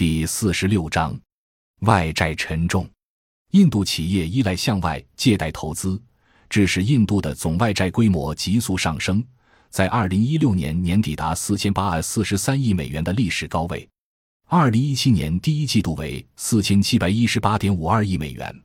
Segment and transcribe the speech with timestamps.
[0.00, 1.14] 第四十六章，
[1.80, 2.88] 外债沉重。
[3.50, 6.02] 印度企业依赖向外借贷投资，
[6.48, 9.22] 致使印度的总外债规模急速上升，
[9.68, 13.86] 在二零一六年年底达四千八百四十三亿美元的历史高位。
[14.46, 18.58] 二零一七年第一季度为四千七百一十八点五二亿美元，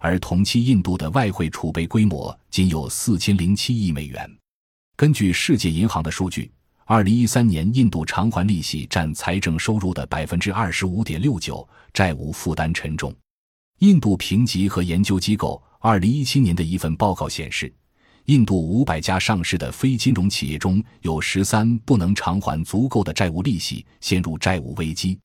[0.00, 4.30] 而同期印度的外汇储备规模仅有四千零七亿美元。
[4.96, 6.52] 根据世界银行的数据。
[6.86, 13.14] 二零一三年，印度偿还利息占财政收入的百分之二十五点六九，债务负担沉重。
[13.78, 17.72] 印度评级和研究机构二零一七年的一份报告显示，
[18.26, 25.18] 印度五百家上市的非金融企业中有十三不能偿还足够的债务利息，陷入债务危机。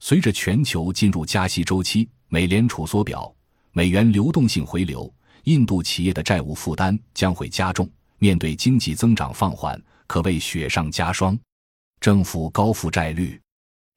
[0.00, 3.32] 随着全球进入加息周期，美联储缩表，
[3.70, 5.08] 美元流动性回流，
[5.44, 7.88] 印度企业的债务负担将会加重。
[8.18, 9.80] 面对经济增长放缓。
[10.06, 11.38] 可谓雪上加霜，
[12.00, 13.40] 政府高负债率。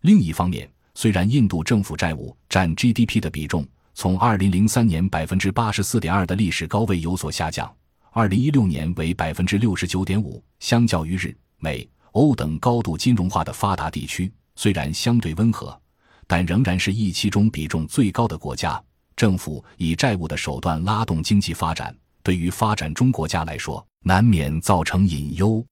[0.02, 7.70] 另一方面，虽然印度政府债务占 GDP 的比重从2003年百分之八十四点二的历史高位有所下降
[8.14, 15.80] ，2016年为百分之六十九点五，相较于日、美、欧等高度金融化的发达地区，虽然相对温和，
[16.28, 18.82] 但仍然是一期中比重最高的国家。
[19.16, 21.94] 政府以债务的手段拉动经济发展，
[22.24, 25.66] 对于发展中国家来说，难免造成隐忧。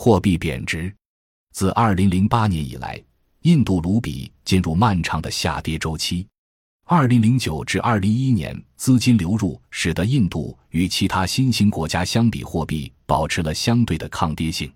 [0.00, 0.94] 货币贬值，
[1.50, 3.02] 自二零零八年以来，
[3.40, 6.24] 印度卢比进入漫长的下跌周期。
[6.86, 14.72] 二零零九至二零一一年，资金流入使得印度与其他新兴国家相比，货币保持了相对的抗跌性。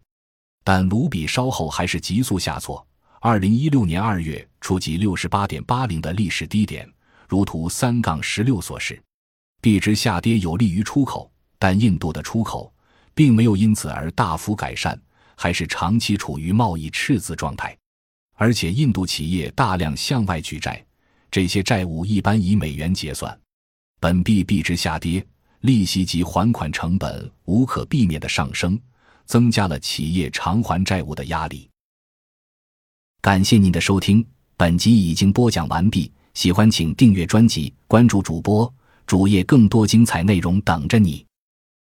[0.64, 2.84] 但卢比稍后还是急速下挫。
[3.20, 6.92] 二零一六年二月触及六十八点八零的历史低点，
[7.29, 9.01] 如图三杠十六所示。
[9.61, 12.75] 币值下跌有利于出口，但印度的出口
[13.14, 15.01] 并没有因此而大幅改善。
[15.43, 17.77] 还是长期处于贸易赤字状态，
[18.35, 20.81] 而且印度企业大量向外举债，
[21.33, 23.37] 这些债务一般以美元结算，
[23.98, 25.27] 本币币值下跌，
[25.63, 28.79] 利息及还款成本无可避免的上升，
[29.27, 31.69] 增加了企业偿还债务的压力。
[33.20, 34.25] 感谢您的收听，
[34.57, 38.73] 本集已经播讲完毕，喜欢请订阅专辑，关注主播
[39.08, 41.27] 主页，更多精彩内容等着你。